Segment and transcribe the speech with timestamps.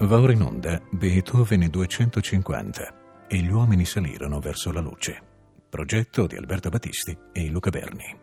[0.00, 5.20] Va ora in onda Beethoven 250 e gli uomini salirono verso la luce.
[5.68, 8.16] Progetto di Alberto Battisti e Luca Berni.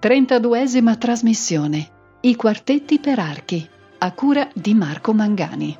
[0.00, 1.88] 32esima trasmissione.
[2.20, 3.66] I quartetti per archi.
[4.00, 5.74] A cura di Marco Mangani.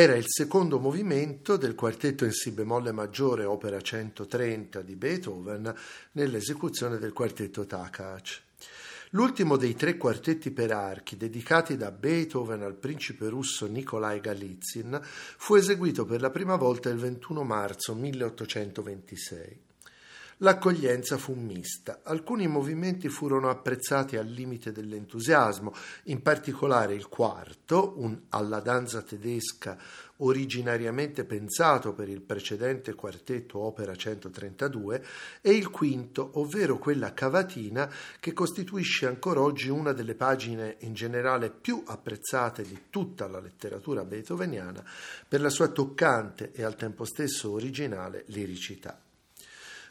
[0.00, 5.74] Era il secondo movimento del quartetto in Si bemolle maggiore, opera 130 di Beethoven,
[6.12, 8.40] nell'esecuzione del quartetto Takacs.
[9.10, 15.56] L'ultimo dei tre quartetti per archi dedicati da Beethoven al principe russo Nikolai Galizin fu
[15.56, 19.69] eseguito per la prima volta il 21 marzo 1826.
[20.42, 22.00] L'accoglienza fu mista.
[22.02, 25.74] Alcuni movimenti furono apprezzati al limite dell'entusiasmo,
[26.04, 29.76] in particolare il quarto, un alla danza tedesca
[30.16, 35.04] originariamente pensato per il precedente quartetto opera 132,
[35.42, 41.50] e il quinto, ovvero quella cavatina che costituisce ancora oggi una delle pagine in generale
[41.50, 44.82] più apprezzate di tutta la letteratura beethoveniana
[45.28, 48.98] per la sua toccante e al tempo stesso originale liricità.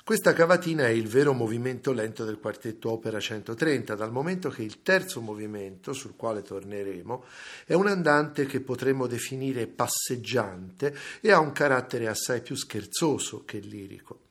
[0.09, 4.81] Questa cavatina è il vero movimento lento del quartetto opera 130, dal momento che il
[4.81, 7.25] terzo movimento, sul quale torneremo,
[7.63, 13.59] è un andante che potremmo definire passeggiante e ha un carattere assai più scherzoso che
[13.59, 14.28] lirico.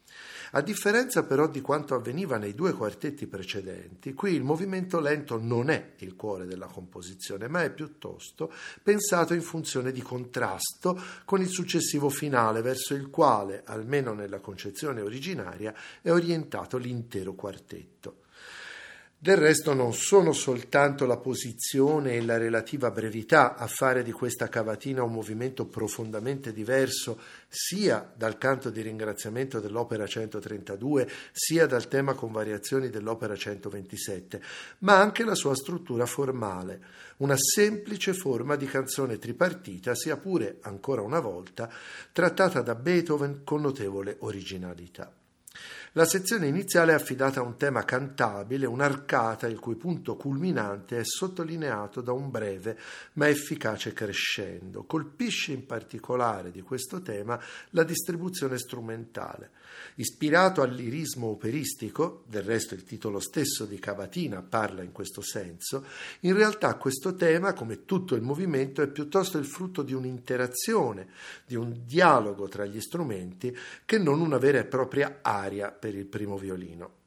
[0.53, 5.69] A differenza però di quanto avveniva nei due quartetti precedenti, qui il movimento lento non
[5.69, 8.51] è il cuore della composizione, ma è piuttosto
[8.83, 15.03] pensato in funzione di contrasto con il successivo finale verso il quale, almeno nella concezione
[15.03, 18.27] originaria, è orientato l'intero quartetto.
[19.21, 24.49] Del resto non sono soltanto la posizione e la relativa brevità a fare di questa
[24.49, 27.19] cavatina un movimento profondamente diverso
[27.49, 34.41] sia dal canto di ringraziamento dell'opera 132 sia dal tema con variazioni dell'opera 127,
[34.81, 36.81] ma anche la sua struttura formale,
[37.17, 41.69] una semplice forma di canzone tripartita, sia pure ancora una volta
[42.13, 45.18] trattata da Beethoven con notevole originalità.
[45.99, 51.05] La sezione iniziale è affidata a un tema cantabile, un'arcata il cui punto culminante è
[51.05, 52.79] sottolineato da un breve
[53.15, 54.85] ma efficace crescendo.
[54.85, 57.37] Colpisce in particolare di questo tema
[57.71, 59.51] la distribuzione strumentale.
[59.97, 65.85] Ispirato al lirismo operistico, del resto il titolo stesso di Cavatina parla in questo senso,
[66.21, 71.09] in realtà questo tema, come tutto il movimento, è piuttosto il frutto di un'interazione,
[71.45, 76.07] di un dialogo tra gli strumenti, che non una vera e propria aria per il
[76.07, 76.98] primo violino.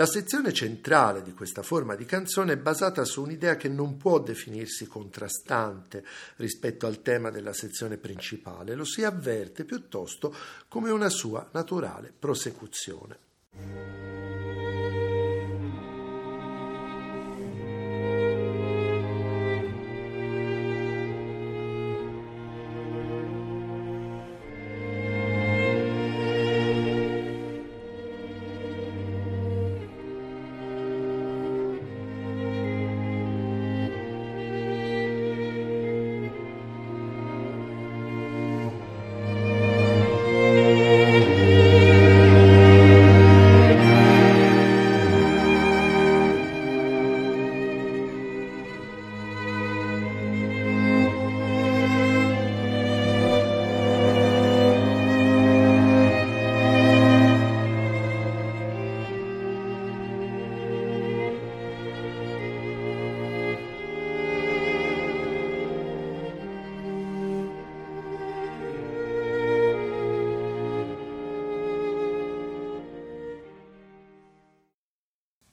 [0.00, 4.18] La sezione centrale di questa forma di canzone è basata su un'idea che non può
[4.18, 6.02] definirsi contrastante
[6.36, 10.34] rispetto al tema della sezione principale, lo si avverte piuttosto
[10.68, 13.89] come una sua naturale prosecuzione.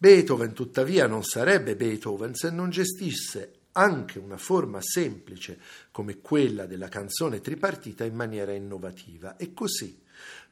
[0.07, 5.59] Beethoven tuttavia non sarebbe Beethoven se non gestisse anche una forma semplice
[5.91, 9.35] come quella della canzone tripartita in maniera innovativa.
[9.35, 9.99] E così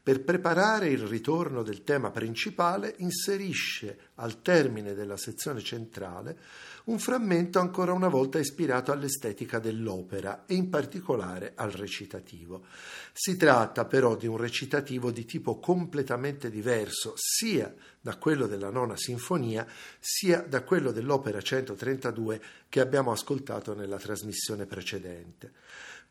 [0.05, 6.37] per preparare il ritorno del tema principale inserisce al termine della sezione centrale
[6.85, 12.65] un frammento ancora una volta ispirato all'estetica dell'opera e in particolare al recitativo.
[13.13, 18.95] Si tratta però di un recitativo di tipo completamente diverso sia da quello della nona
[18.95, 19.65] sinfonia
[19.99, 25.53] sia da quello dell'opera 132 che abbiamo ascoltato nella trasmissione precedente.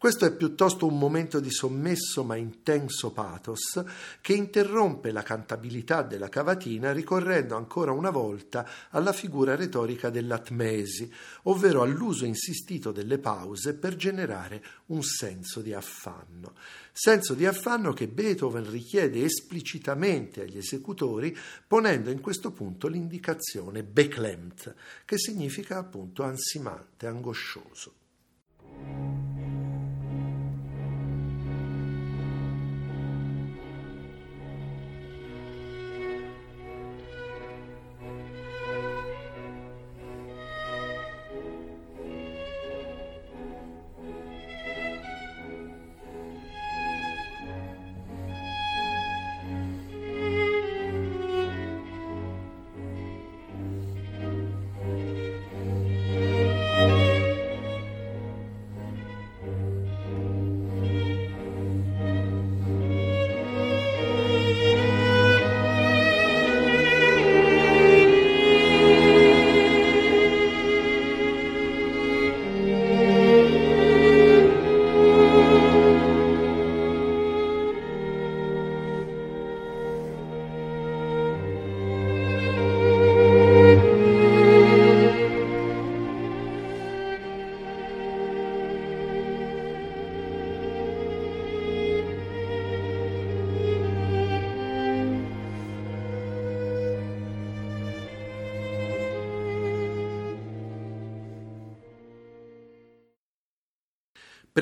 [0.04, 3.82] Questo è piuttosto un momento di sommesso ma intenso pathos
[4.20, 11.10] che interrompe la cantabilità della cavatina ricorrendo ancora una volta alla figura retorica dell'atmesi,
[11.44, 16.52] ovvero all'uso insistito delle pause per generare un senso di affanno.
[16.92, 21.34] Senso di affanno che Beethoven richiede esplicitamente agli esecutori
[21.66, 24.74] ponendo in questo punto l'indicazione beklemmt,
[25.06, 27.94] che significa appunto ansimante, angoscioso.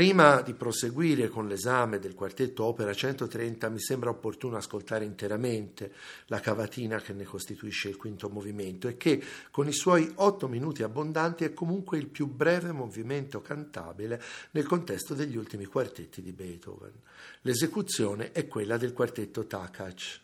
[0.02, 5.92] Prima di proseguire con l'esame del quartetto Opera 130 mi sembra opportuno ascoltare interamente
[6.26, 10.82] la cavatina che ne costituisce il quinto movimento e che con i suoi otto minuti
[10.82, 16.94] abbondanti è comunque il più breve movimento cantabile nel contesto degli ultimi quartetti di Beethoven.
[17.42, 20.22] L'esecuzione è quella del quartetto Takacs.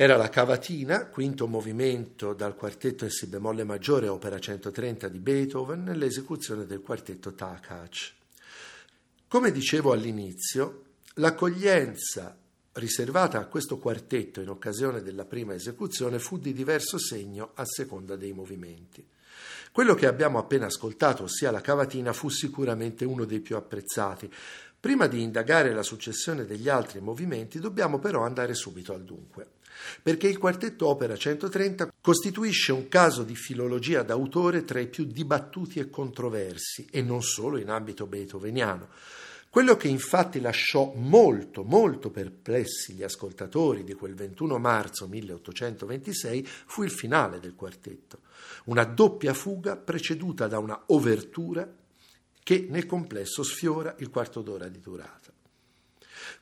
[0.00, 5.82] Era la cavatina, quinto movimento dal quartetto in Si bemolle maggiore, opera 130 di Beethoven,
[5.82, 8.12] nell'esecuzione del quartetto Takacs.
[9.26, 10.84] Come dicevo all'inizio,
[11.14, 12.38] l'accoglienza
[12.78, 18.16] riservata a questo quartetto in occasione della prima esecuzione fu di diverso segno a seconda
[18.16, 19.06] dei movimenti.
[19.70, 24.32] Quello che abbiamo appena ascoltato, ossia la cavatina, fu sicuramente uno dei più apprezzati.
[24.80, 29.56] Prima di indagare la successione degli altri movimenti, dobbiamo però andare subito al dunque
[30.02, 35.78] perché il quartetto Opera 130 costituisce un caso di filologia d'autore tra i più dibattuti
[35.78, 38.88] e controversi, e non solo in ambito beethoveniano.
[39.50, 46.82] Quello che infatti lasciò molto, molto perplessi gli ascoltatori di quel 21 marzo 1826 fu
[46.82, 48.20] il finale del quartetto,
[48.66, 51.66] una doppia fuga preceduta da una obertura
[52.42, 55.17] che nel complesso sfiora il quarto d'ora di durata.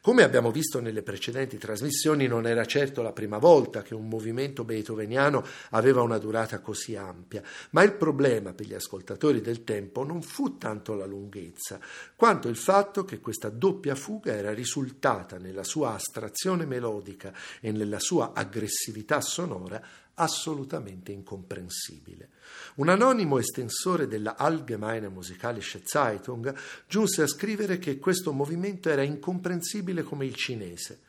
[0.07, 4.63] Come abbiamo visto nelle precedenti trasmissioni, non era certo la prima volta che un movimento
[4.63, 10.23] beethoveniano aveva una durata così ampia, ma il problema per gli ascoltatori del tempo non
[10.23, 11.81] fu tanto la lunghezza,
[12.15, 17.99] quanto il fatto che questa doppia fuga era risultata nella sua astrazione melodica e nella
[17.99, 19.83] sua aggressività sonora
[20.17, 22.31] assolutamente incomprensibile.
[22.77, 26.55] Un anonimo estensore della Allgemeine Musikalische Zeitung
[26.87, 31.01] giunse a scrivere che questo movimento era incomprensibile come il cinese.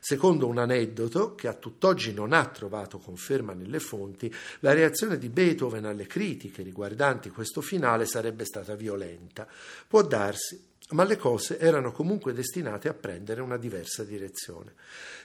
[0.00, 5.30] Secondo un aneddoto, che a tutt'oggi non ha trovato conferma nelle fonti, la reazione di
[5.30, 9.48] Beethoven alle critiche riguardanti questo finale sarebbe stata violenta.
[9.88, 14.74] Può darsi, ma le cose erano comunque destinate a prendere una diversa direzione.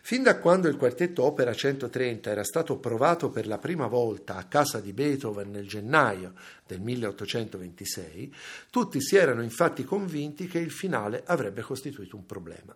[0.01, 4.45] Fin da quando il quartetto Opera 130 era stato provato per la prima volta a
[4.45, 6.33] casa di Beethoven nel gennaio
[6.65, 8.33] del 1826,
[8.69, 12.73] tutti si erano infatti convinti che il finale avrebbe costituito un problema.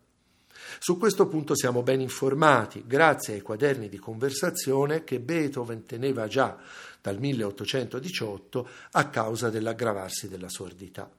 [0.80, 6.58] Su questo punto siamo ben informati grazie ai quaderni di conversazione che Beethoven teneva già
[7.02, 11.10] dal 1818 a causa dell'aggravarsi della sordità.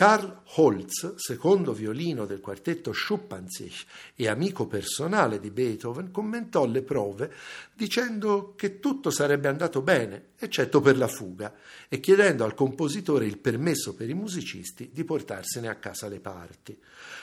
[0.00, 3.84] Karl Holz, secondo violino del quartetto Schuppanzich
[4.14, 7.30] e amico personale di Beethoven, commentò le prove
[7.74, 11.54] dicendo che tutto sarebbe andato bene, eccetto per la fuga,
[11.86, 16.80] e chiedendo al compositore il permesso per i musicisti di portarsene a casa le parti.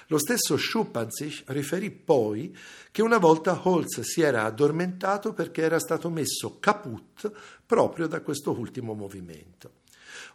[0.09, 2.55] Lo stesso Schuppanzich riferì poi
[2.91, 7.31] che una volta Holz si era addormentato perché era stato messo caput
[7.65, 9.85] proprio da questo ultimo movimento.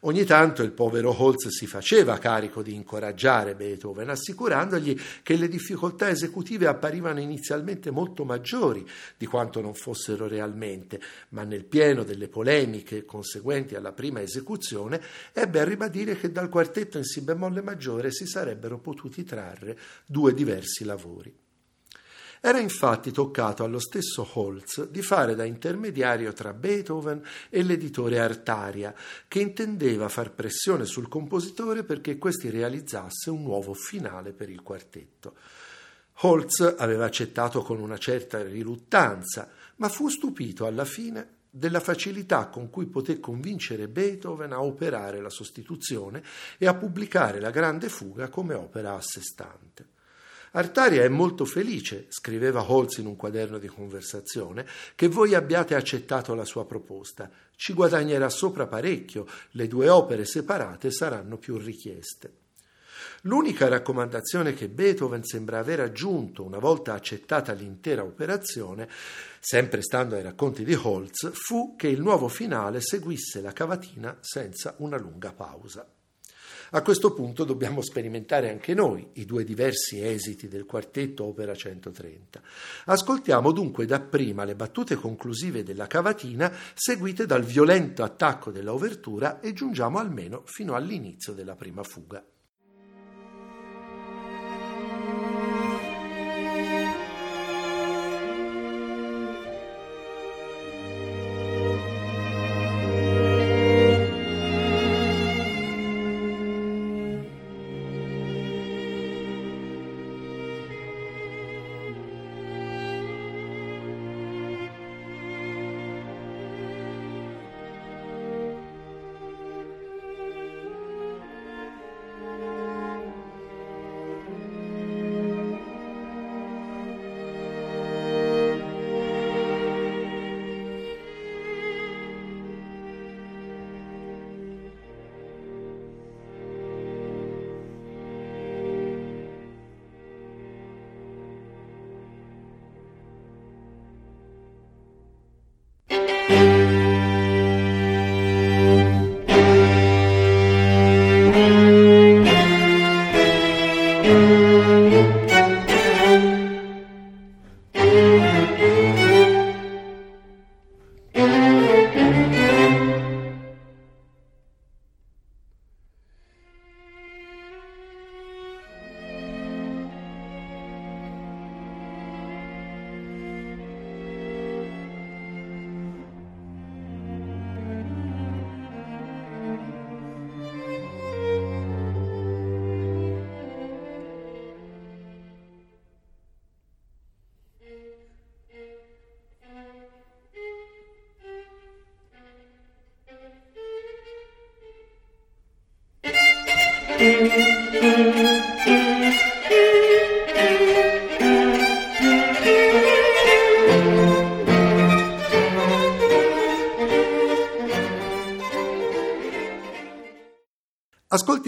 [0.04, 6.08] Ogni tanto il povero Holz si faceva carico di incoraggiare Beethoven, assicurandogli che le difficoltà
[6.08, 8.84] esecutive apparivano inizialmente molto maggiori
[9.16, 15.00] di quanto non fossero realmente, ma nel pieno delle polemiche conseguenti alla prima esecuzione
[15.32, 20.34] ebbe a ribadire che dal quartetto in Si bemolle maggiore si sarebbero potuti trarre due
[20.34, 21.41] diversi lavori.
[22.44, 28.92] Era infatti toccato allo stesso Holz di fare da intermediario tra Beethoven e l'editore Artaria,
[29.28, 35.36] che intendeva far pressione sul compositore perché questi realizzasse un nuovo finale per il quartetto.
[36.22, 42.70] Holz aveva accettato con una certa riluttanza, ma fu stupito alla fine della facilità con
[42.70, 46.24] cui poté convincere Beethoven a operare la sostituzione
[46.58, 49.91] e a pubblicare la grande fuga come opera a sé stante.
[50.54, 56.34] Artaria è molto felice, scriveva Holz in un quaderno di conversazione, che voi abbiate accettato
[56.34, 57.30] la sua proposta.
[57.56, 62.40] Ci guadagnerà sopra parecchio, le due opere separate saranno più richieste.
[63.22, 68.88] L'unica raccomandazione che Beethoven sembra aver aggiunto una volta accettata l'intera operazione,
[69.40, 74.74] sempre stando ai racconti di Holz, fu che il nuovo finale seguisse la cavatina senza
[74.78, 75.86] una lunga pausa.
[76.74, 82.40] A questo punto dobbiamo sperimentare anche noi i due diversi esiti del quartetto Opera 130.
[82.86, 89.52] Ascoltiamo dunque dapprima le battute conclusive della cavatina seguite dal violento attacco della obertura e
[89.52, 92.24] giungiamo almeno fino all'inizio della prima fuga.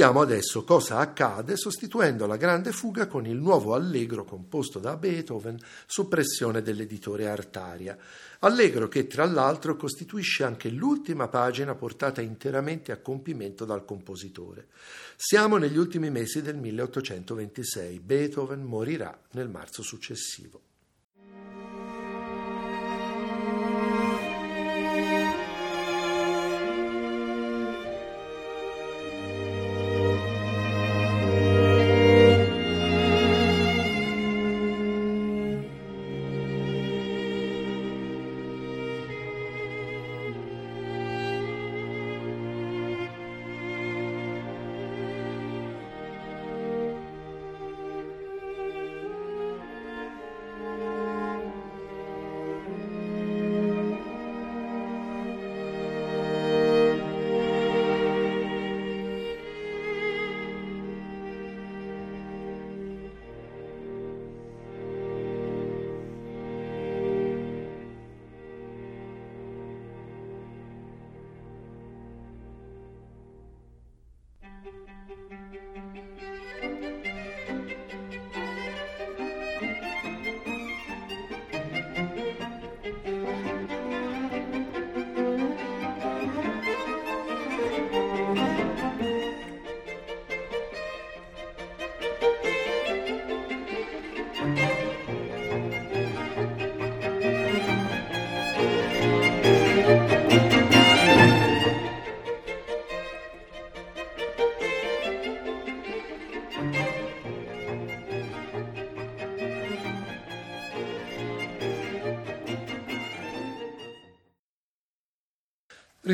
[0.05, 5.57] Ascoltiamo adesso cosa accade sostituendo la grande fuga con il nuovo allegro composto da Beethoven
[5.87, 7.97] su pressione dell'editore Artaria.
[8.41, 14.67] Allegro che tra l'altro costituisce anche l'ultima pagina portata interamente a compimento dal compositore.
[15.17, 17.99] Siamo negli ultimi mesi del 1826.
[18.01, 20.74] Beethoven morirà nel marzo successivo.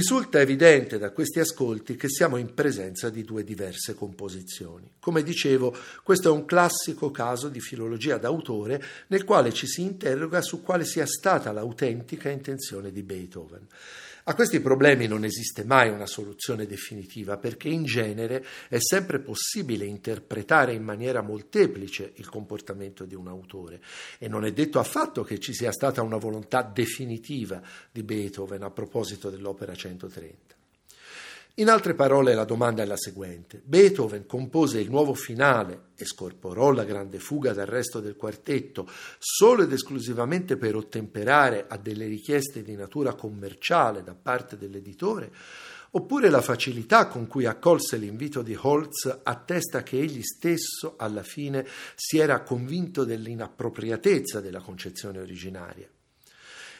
[0.00, 4.92] Risulta evidente da questi ascolti che siamo in presenza di due diverse composizioni.
[4.98, 10.40] Come dicevo, questo è un classico caso di filologia d'autore nel quale ci si interroga
[10.40, 13.66] su quale sia stata l'autentica intenzione di Beethoven.
[14.30, 19.86] A questi problemi non esiste mai una soluzione definitiva perché in genere è sempre possibile
[19.86, 23.80] interpretare in maniera molteplice il comportamento di un autore
[24.18, 28.70] e non è detto affatto che ci sia stata una volontà definitiva di Beethoven a
[28.70, 30.59] proposito dell'opera 130.
[31.54, 33.60] In altre parole, la domanda è la seguente.
[33.62, 39.64] Beethoven compose il nuovo finale e scorporò la grande fuga dal resto del quartetto solo
[39.64, 45.32] ed esclusivamente per ottemperare a delle richieste di natura commerciale da parte dell'editore?
[45.92, 51.66] Oppure la facilità con cui accolse l'invito di Holz attesta che egli stesso alla fine
[51.96, 55.88] si era convinto dell'inappropriatezza della concezione originaria?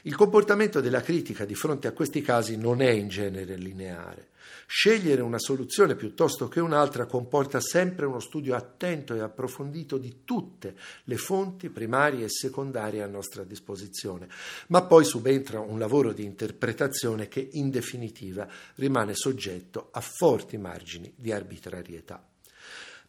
[0.02, 4.30] Il comportamento della critica di fronte a questi casi non è in genere lineare.
[4.72, 10.76] Scegliere una soluzione piuttosto che un'altra comporta sempre uno studio attento e approfondito di tutte
[11.06, 14.28] le fonti primarie e secondarie a nostra disposizione,
[14.68, 21.12] ma poi subentra un lavoro di interpretazione che in definitiva rimane soggetto a forti margini
[21.16, 22.24] di arbitrarietà.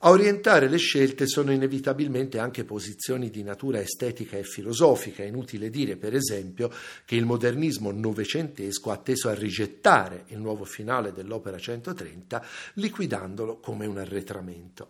[0.03, 5.21] A orientare le scelte sono inevitabilmente anche posizioni di natura estetica e filosofica.
[5.21, 6.71] È inutile dire, per esempio,
[7.05, 13.85] che il modernismo novecentesco ha teso a rigettare il nuovo finale dell'opera 130, liquidandolo come
[13.85, 14.89] un arretramento.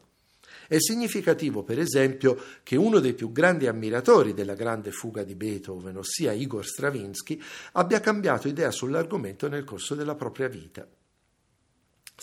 [0.65, 5.97] È significativo, per esempio, che uno dei più grandi ammiratori della grande fuga di Beethoven,
[5.97, 7.37] ossia Igor Stravinsky,
[7.73, 10.87] abbia cambiato idea sull'argomento nel corso della propria vita.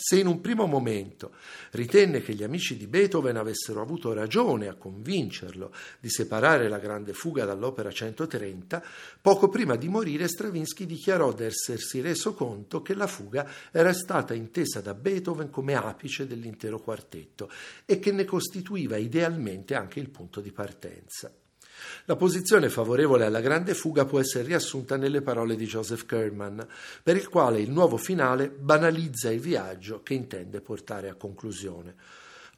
[0.01, 1.33] Se in un primo momento
[1.71, 7.11] ritenne che gli amici di Beethoven avessero avuto ragione a convincerlo di separare la grande
[7.11, 8.81] fuga dall'opera 130,
[9.21, 14.33] poco prima di morire Stravinsky dichiarò di essersi reso conto che la fuga era stata
[14.33, 17.51] intesa da Beethoven come apice dell'intero quartetto
[17.83, 21.29] e che ne costituiva idealmente anche il punto di partenza.
[22.05, 26.65] La posizione favorevole alla grande fuga può essere riassunta nelle parole di Joseph Kerman,
[27.03, 31.95] per il quale il nuovo finale banalizza il viaggio che intende portare a conclusione.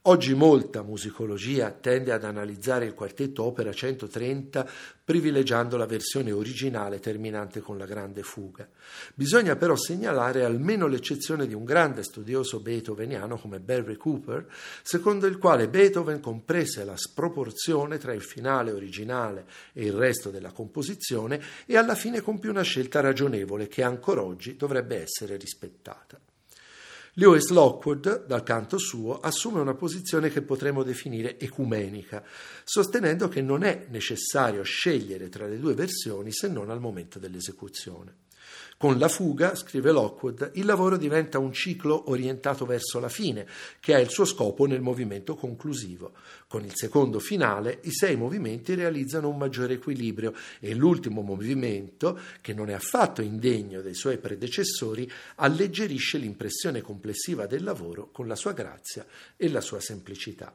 [0.05, 4.67] Oggi molta musicologia tende ad analizzare il quartetto opera 130
[5.03, 8.67] privilegiando la versione originale terminante con la grande fuga.
[9.13, 14.47] Bisogna però segnalare almeno l'eccezione di un grande studioso beethoveniano come Barry Cooper,
[14.81, 20.51] secondo il quale Beethoven comprese la sproporzione tra il finale originale e il resto della
[20.51, 26.19] composizione e alla fine compì una scelta ragionevole che ancora oggi dovrebbe essere rispettata.
[27.15, 32.23] Lewis Lockwood, dal canto suo, assume una posizione che potremmo definire ecumenica,
[32.63, 38.20] sostenendo che non è necessario scegliere tra le due versioni se non al momento dell'esecuzione.
[38.81, 43.45] Con la fuga, scrive Lockwood, il lavoro diventa un ciclo orientato verso la fine,
[43.79, 46.13] che ha il suo scopo nel movimento conclusivo.
[46.47, 52.55] Con il secondo finale, i sei movimenti realizzano un maggiore equilibrio e l'ultimo movimento, che
[52.55, 58.53] non è affatto indegno dei suoi predecessori, alleggerisce l'impressione complessiva del lavoro con la sua
[58.53, 59.05] grazia
[59.37, 60.51] e la sua semplicità.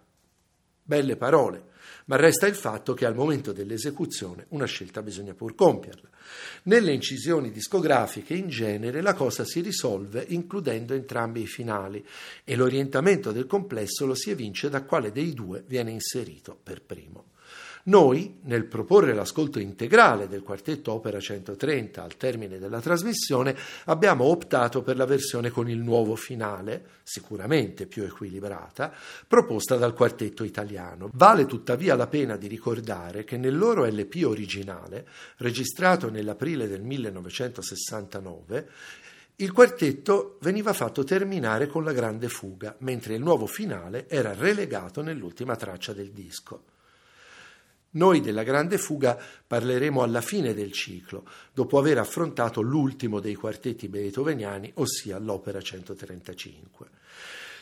[0.83, 1.75] Belle parole,
[2.07, 6.09] ma resta il fatto che al momento dell'esecuzione una scelta bisogna pur compierla.
[6.65, 12.05] Nelle incisioni discografiche in genere la cosa si risolve includendo entrambi i finali
[12.45, 17.35] e l'orientamento del complesso lo si evince da quale dei due viene inserito per primo.
[17.89, 24.83] Noi, nel proporre l'ascolto integrale del quartetto Opera 130 al termine della trasmissione, abbiamo optato
[24.83, 28.93] per la versione con il nuovo finale, sicuramente più equilibrata,
[29.29, 31.11] proposta dal quartetto italiano.
[31.13, 38.69] Vale tuttavia la pena di ricordare che nel loro LP originale, registrato nell'aprile del 1969,
[39.37, 45.03] il quartetto veniva fatto terminare con la grande fuga, mentre il nuovo finale era relegato
[45.03, 46.75] nell'ultima traccia del disco.
[47.97, 53.89] Noi della grande fuga parleremo alla fine del ciclo, dopo aver affrontato l'ultimo dei quartetti
[53.89, 56.87] beethoveniani, ossia l'opera 135.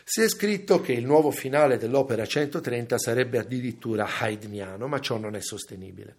[0.05, 5.35] Si è scritto che il nuovo finale dell'opera 130 sarebbe addirittura haydniano, ma ciò non
[5.35, 6.17] è sostenibile.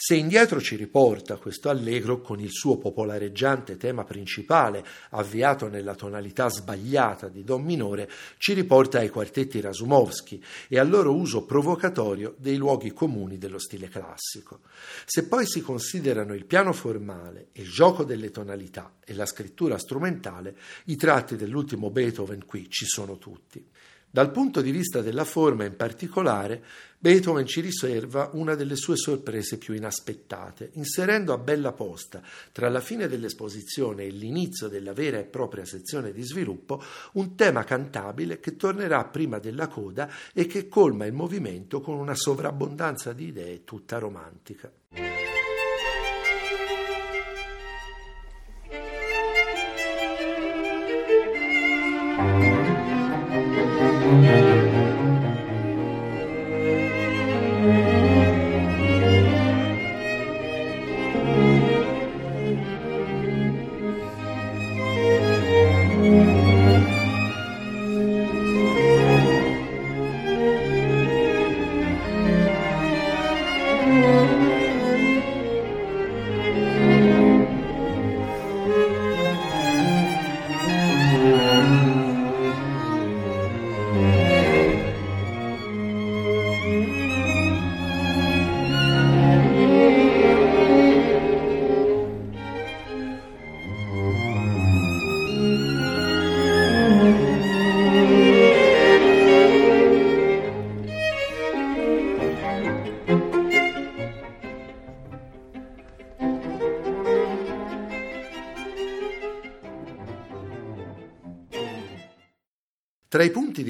[0.00, 6.48] Se indietro ci riporta questo allegro con il suo popolareggiante tema principale, avviato nella tonalità
[6.48, 8.08] sbagliata di Do minore,
[8.38, 13.88] ci riporta ai quartetti Rasumovsky e al loro uso provocatorio dei luoghi comuni dello stile
[13.88, 14.60] classico.
[15.04, 20.56] Se poi si considerano il piano formale, il gioco delle tonalità e la scrittura strumentale,
[20.84, 23.68] i tratti dell'ultimo Beethoven qui ci sono tutti.
[24.10, 26.64] Dal punto di vista della forma in particolare,
[26.98, 32.80] Beethoven ci riserva una delle sue sorprese più inaspettate, inserendo a bella posta, tra la
[32.80, 38.56] fine dell'esposizione e l'inizio della vera e propria sezione di sviluppo, un tema cantabile che
[38.56, 43.98] tornerà prima della coda e che colma il movimento con una sovrabbondanza di idee tutta
[43.98, 45.07] romantica.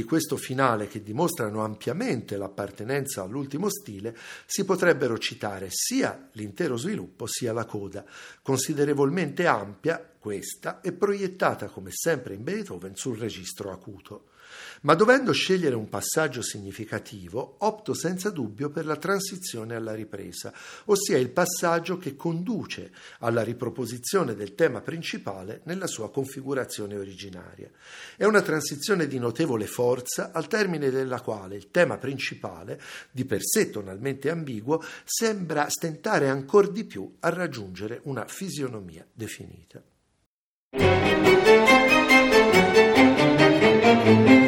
[0.08, 4.16] Questo finale che dimostrano ampiamente l'appartenenza all'ultimo stile
[4.46, 8.04] si potrebbero citare sia l'intero sviluppo sia la coda,
[8.40, 14.30] considerevolmente ampia questa e proiettata come sempre in Beethoven sul registro acuto.
[14.82, 20.52] Ma dovendo scegliere un passaggio significativo, opto senza dubbio per la transizione alla ripresa,
[20.86, 27.70] ossia il passaggio che conduce alla riproposizione del tema principale nella sua configurazione originaria.
[28.16, 32.80] È una transizione di notevole forza al termine della quale il tema principale,
[33.10, 39.82] di per sé tonalmente ambiguo, sembra stentare ancora di più a raggiungere una fisionomia definita.
[44.08, 44.47] Thank you.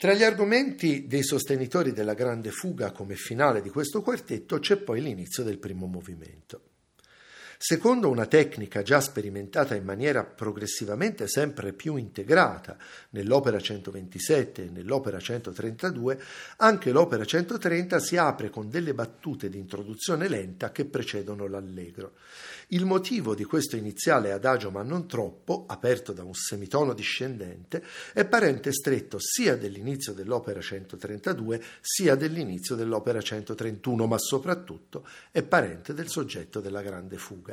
[0.00, 5.02] Tra gli argomenti dei sostenitori della grande fuga come finale di questo quartetto c'è poi
[5.02, 6.69] l'inizio del primo movimento.
[7.62, 12.78] Secondo una tecnica già sperimentata in maniera progressivamente sempre più integrata
[13.10, 16.18] nell'opera 127 e nell'opera 132,
[16.56, 22.14] anche l'opera 130 si apre con delle battute di introduzione lenta che precedono l'allegro.
[22.68, 27.84] Il motivo di questo iniziale adagio ma non troppo, aperto da un semitono discendente,
[28.14, 35.92] è parente stretto sia dell'inizio dell'opera 132 sia dell'inizio dell'opera 131, ma soprattutto è parente
[35.92, 37.49] del soggetto della grande fuga.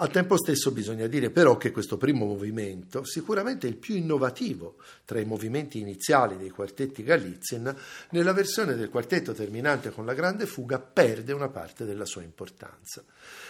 [0.00, 5.20] Al tempo stesso bisogna dire però che questo primo movimento, sicuramente il più innovativo tra
[5.20, 7.76] i movimenti iniziali dei quartetti Galizien,
[8.08, 13.04] nella versione del quartetto terminante con la grande fuga perde una parte della sua importanza.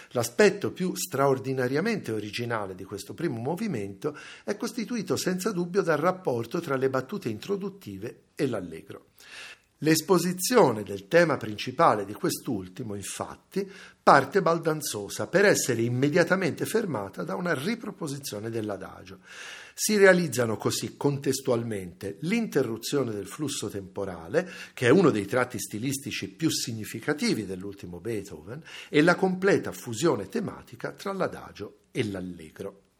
[0.09, 6.75] L'aspetto più straordinariamente originale di questo primo movimento è costituito senza dubbio dal rapporto tra
[6.75, 9.10] le battute introduttive e l'allegro.
[9.83, 13.67] L'esposizione del tema principale di quest'ultimo, infatti,
[14.03, 19.21] parte baldanzosa per essere immediatamente fermata da una riproposizione dell'adagio.
[19.73, 26.51] Si realizzano così contestualmente l'interruzione del flusso temporale, che è uno dei tratti stilistici più
[26.51, 32.90] significativi dell'ultimo Beethoven, e la completa fusione tematica tra l'adagio e l'allegro.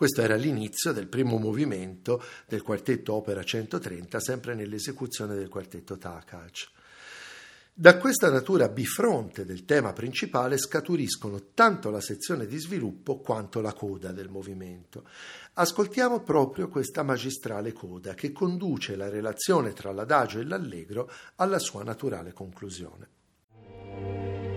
[0.00, 6.70] Questo era l'inizio del primo movimento del quartetto Opera 130, sempre nell'esecuzione del quartetto Takac.
[7.74, 13.74] Da questa natura bifronte del tema principale scaturiscono tanto la sezione di sviluppo quanto la
[13.74, 15.06] coda del movimento.
[15.52, 21.82] Ascoltiamo proprio questa magistrale coda che conduce la relazione tra l'adagio e l'allegro alla sua
[21.82, 24.49] naturale conclusione.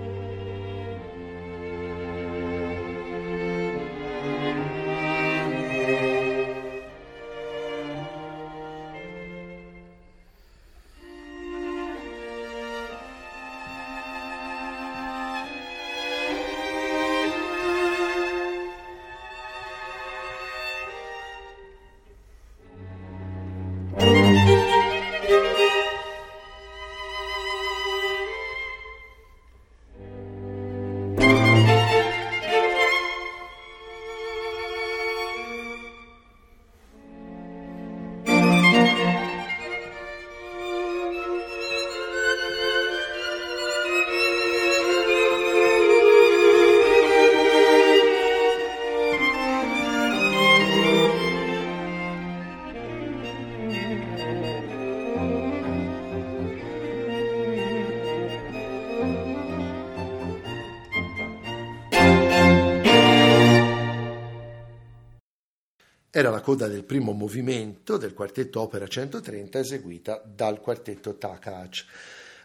[66.23, 71.85] Era la coda del primo movimento del quartetto Opera 130 eseguita dal quartetto Takac.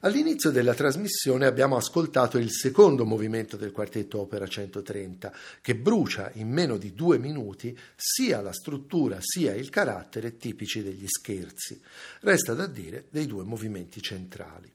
[0.00, 6.48] All'inizio della trasmissione abbiamo ascoltato il secondo movimento del quartetto Opera 130, che brucia in
[6.50, 11.80] meno di due minuti sia la struttura sia il carattere tipici degli scherzi.
[12.22, 14.68] Resta da dire dei due movimenti centrali.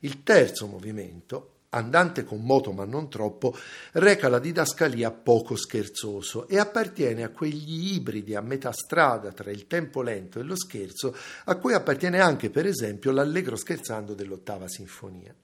[0.00, 3.56] Il terzo movimento, andante con moto ma non troppo,
[3.92, 9.66] reca la didascalia poco scherzoso e appartiene a quegli ibridi a metà strada tra il
[9.66, 11.14] tempo lento e lo scherzo,
[11.44, 15.34] a cui appartiene anche per esempio l'allegro scherzando dell'ottava sinfonia.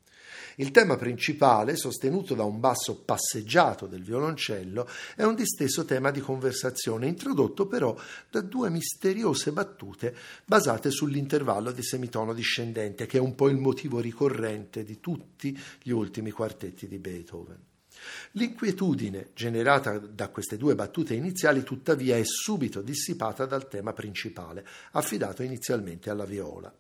[0.60, 4.86] Il tema principale, sostenuto da un basso passeggiato del violoncello,
[5.16, 7.96] è un disteso tema di conversazione, introdotto però
[8.28, 14.00] da due misteriose battute basate sull'intervallo di semitono discendente, che è un po' il motivo
[14.00, 17.58] ricorrente di tutti gli ultimi quartetti di Beethoven.
[18.32, 25.42] L'inquietudine generata da queste due battute iniziali tuttavia è subito dissipata dal tema principale, affidato
[25.42, 26.70] inizialmente alla viola.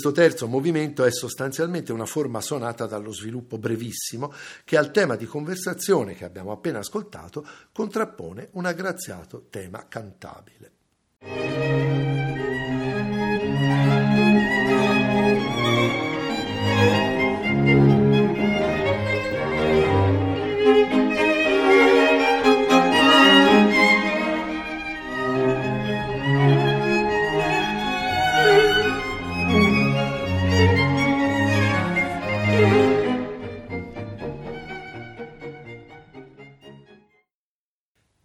[0.00, 4.32] Questo terzo movimento è sostanzialmente una forma sonata dallo sviluppo brevissimo
[4.62, 11.87] che al tema di conversazione che abbiamo appena ascoltato contrappone un aggraziato tema cantabile.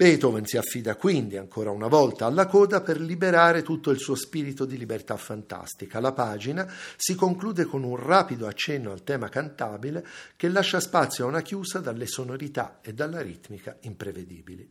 [0.03, 4.65] Beethoven si affida quindi ancora una volta alla coda per liberare tutto il suo spirito
[4.65, 6.01] di libertà fantastica.
[6.01, 11.29] La pagina si conclude con un rapido accenno al tema cantabile che lascia spazio a
[11.29, 14.69] una chiusa dalle sonorità e dalla ritmica imprevedibili.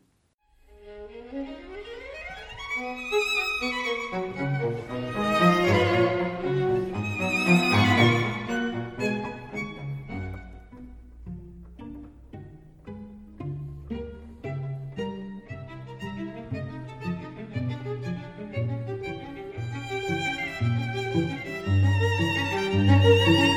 [23.02, 23.51] Música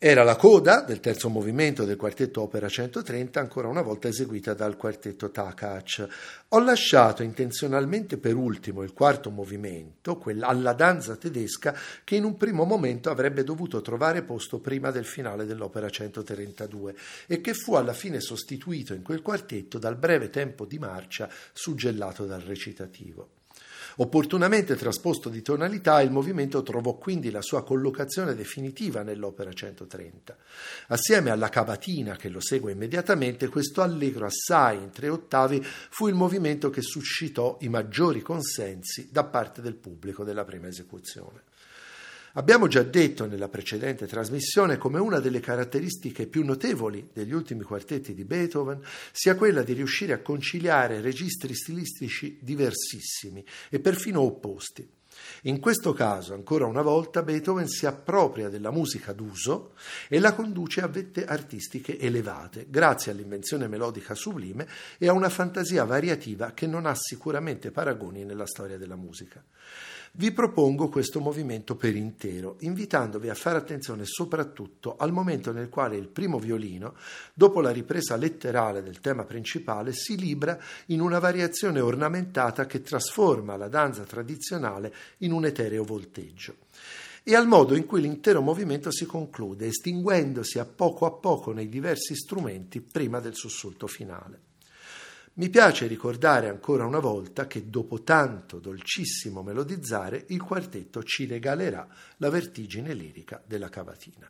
[0.00, 4.76] Era la coda del terzo movimento del quartetto Opera 130, ancora una volta eseguita dal
[4.76, 6.06] quartetto Takac.
[6.50, 11.74] Ho lasciato intenzionalmente per ultimo il quarto movimento, quella alla danza tedesca,
[12.04, 16.94] che in un primo momento avrebbe dovuto trovare posto prima del finale dell'Opera 132
[17.26, 22.24] e che fu alla fine sostituito in quel quartetto dal breve tempo di marcia suggellato
[22.24, 23.37] dal recitativo.
[24.00, 30.36] Opportunamente trasposto di tonalità, il movimento trovò quindi la sua collocazione definitiva nell'opera 130.
[30.86, 36.14] Assieme alla cavatina che lo segue immediatamente, questo allegro assai in tre ottavi fu il
[36.14, 41.47] movimento che suscitò i maggiori consensi da parte del pubblico della prima esecuzione.
[42.38, 48.14] Abbiamo già detto nella precedente trasmissione come una delle caratteristiche più notevoli degli ultimi quartetti
[48.14, 48.80] di Beethoven
[49.10, 54.88] sia quella di riuscire a conciliare registri stilistici diversissimi e perfino opposti.
[55.42, 59.72] In questo caso, ancora una volta, Beethoven si appropria della musica d'uso
[60.06, 65.82] e la conduce a vette artistiche elevate, grazie all'invenzione melodica sublime e a una fantasia
[65.82, 69.42] variativa che non ha sicuramente paragoni nella storia della musica.
[70.12, 75.96] Vi propongo questo movimento per intero, invitandovi a fare attenzione soprattutto al momento nel quale
[75.96, 76.94] il primo violino,
[77.34, 83.56] dopo la ripresa letterale del tema principale, si libra in una variazione ornamentata che trasforma
[83.56, 86.56] la danza tradizionale in un etereo volteggio
[87.28, 91.68] e al modo in cui l'intero movimento si conclude, estinguendosi a poco a poco nei
[91.68, 94.40] diversi strumenti prima del sussulto finale.
[95.38, 101.86] Mi piace ricordare ancora una volta che dopo tanto dolcissimo melodizzare il quartetto ci regalerà
[102.16, 104.28] la vertigine lirica della cavatina.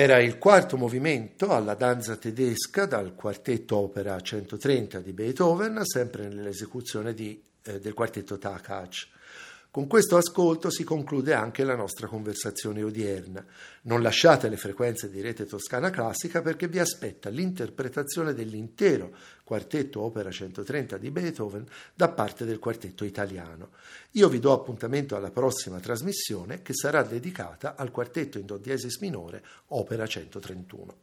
[0.00, 7.12] Era il quarto movimento alla danza tedesca dal quartetto opera 130 di Beethoven, sempre nell'esecuzione
[7.14, 9.08] di, eh, del quartetto Takacs.
[9.70, 13.44] Con questo ascolto si conclude anche la nostra conversazione odierna.
[13.82, 19.14] Non lasciate le frequenze di Rete Toscana Classica perché vi aspetta l'interpretazione dell'intero
[19.44, 23.72] quartetto opera 130 di Beethoven da parte del quartetto italiano.
[24.12, 28.98] Io vi do appuntamento alla prossima trasmissione che sarà dedicata al quartetto in do diesis
[29.00, 30.96] minore opera 131.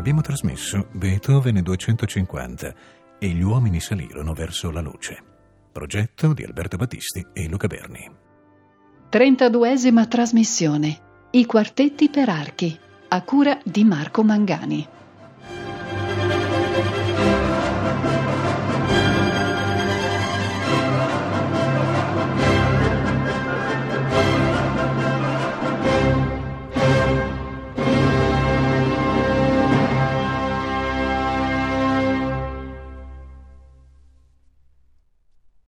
[0.00, 2.74] Abbiamo trasmesso Beethoven 250
[3.18, 5.22] e gli uomini salirono verso la luce.
[5.70, 8.10] Progetto di Alberto Battisti e Luca Berni.
[9.10, 10.98] 32esima trasmissione.
[11.32, 12.74] I quartetti per archi,
[13.08, 14.88] a cura di Marco Mangani.